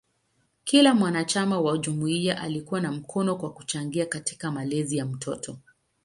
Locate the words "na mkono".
2.81-3.35